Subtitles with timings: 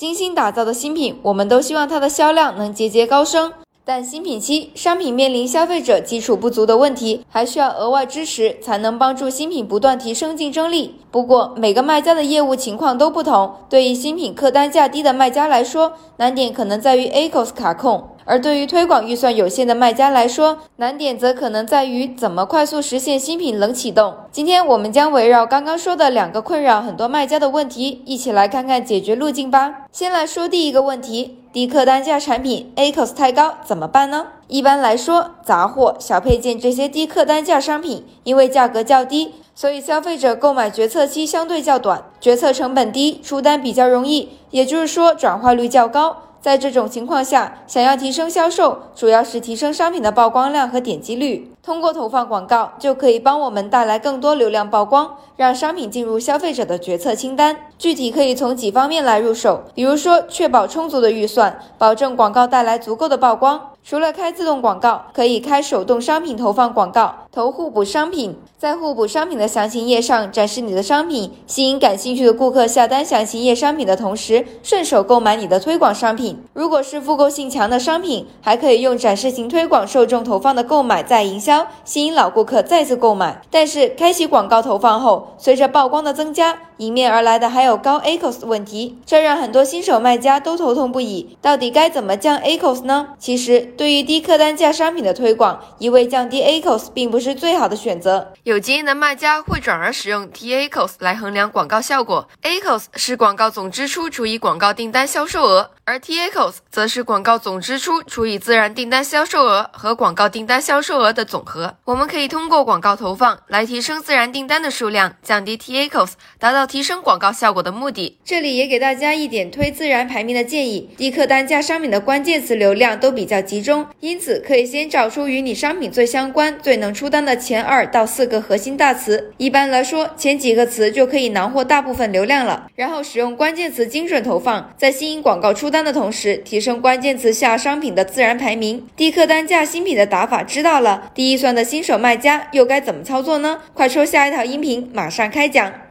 [0.00, 3.52] 精心打造的新品，我们都希望它的销量能节节高升。
[3.84, 10.94] 但新品期商品面临消费者基础不足的问题，还需要额外支持，才能帮助新品不断提升竞争力。
[11.10, 18.08] 不过，每个卖家的业务情况都不同，对于新品客单价低的卖家来说，难点可能在于 ACOS 卡控。
[18.30, 24.14] 而对于推广预算有限的卖家来说，难点则可能在于怎么快速实现新品冷启动。
[24.30, 29.88] 今天我们将围绕刚刚说的两个困扰很多卖家的问题，一起来看看解决路径吧。
[29.90, 34.28] 先来说第一个问题：低客单价产品 A COS 太高怎么办呢？
[34.46, 46.16] 一般来说，杂货、小配件这些低客单价商品，因为价格较低，所以消费者购买决策期相对较短，决策成本低，出单比较容易，也就是说转化率较高。
[46.40, 51.52] 在这种情况下，想要提升销售，主要是提升商品的曝光量和点击率。
[51.62, 57.56] 通过投放广告，就可以帮我们带来更多流量曝光，让商品进入消费者的决策清单。
[57.78, 63.69] 具体可以从几方面来入手，比如说，确保充足的预算，保证广告带来足够的曝光。
[63.82, 76.40] 除了开自动广告，可以开手动商品投放广告，投互补商品，在互补商品的详情页上展示你的商品，吸引感兴趣的顾客下单详情页商品的同时，顺手购买你的推广商品。
[76.52, 83.42] 如果是复购性强的商品，还可以用展示型推广受众投放的购买再营销，吸引老顾客再次购买。
[83.50, 91.36] 但是开启广告投放后，随着曝光的增加，迎面而来的还有高 ACOS 问题，这让很多新手卖家都头痛不已。
[91.42, 93.08] 到底该怎么降 ACOS 呢？
[93.18, 93.60] 其实。
[93.76, 98.32] 对于低客单价商品的推广，一味降低 ACOS 并不是最好的选择。
[98.44, 102.26] 有经验的卖家会转而使用 TACOS 来衡量广告效果。
[102.42, 105.72] ACOS 是广告总支出除以广告订单销售额。
[105.90, 111.74] 而 TACOS 则是广告总支出除以自然订单销售额和广告订单销售额的总和。
[111.84, 118.20] 我们可以通过广告投放来提升自然订单的数量，降低 TACOS，达到提升广告效果的目的。
[118.24, 129.32] 这里也给大家一点推自然排名的建议：低客单价商品的关键词流量都比较集中，因此可以先找出与你商品最相关、最能出单的前二到四个核心大词。
[129.38, 132.68] 一般来说，前几个词就可以囊获大部分流量了。
[132.76, 138.86] 然后使用关键词精准投放，在吸引广告出单的同时，提升关键词下商品的自然排名。
[138.96, 143.58] 低客单价新品的打法知道了，低预算的新手卖家又该怎么操作呢？
[143.74, 145.89] 快抽下一套音频，马上开讲。